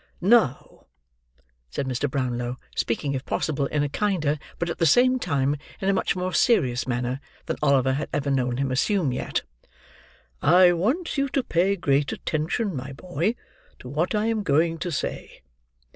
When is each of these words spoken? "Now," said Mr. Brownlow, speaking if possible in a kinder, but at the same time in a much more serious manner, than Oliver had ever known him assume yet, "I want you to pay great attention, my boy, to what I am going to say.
"Now," 0.19 0.87
said 1.69 1.85
Mr. 1.85 2.09
Brownlow, 2.09 2.57
speaking 2.75 3.13
if 3.13 3.23
possible 3.23 3.67
in 3.67 3.83
a 3.83 3.87
kinder, 3.87 4.39
but 4.57 4.67
at 4.67 4.79
the 4.79 4.87
same 4.87 5.19
time 5.19 5.57
in 5.79 5.89
a 5.89 5.93
much 5.93 6.15
more 6.15 6.33
serious 6.33 6.87
manner, 6.87 7.19
than 7.45 7.57
Oliver 7.61 7.93
had 7.93 8.09
ever 8.11 8.31
known 8.31 8.57
him 8.57 8.71
assume 8.71 9.11
yet, 9.13 9.43
"I 10.41 10.71
want 10.73 11.19
you 11.19 11.29
to 11.29 11.43
pay 11.43 11.75
great 11.75 12.11
attention, 12.11 12.75
my 12.75 12.93
boy, 12.93 13.35
to 13.77 13.87
what 13.89 14.15
I 14.15 14.25
am 14.25 14.41
going 14.41 14.79
to 14.79 14.91
say. 14.91 15.43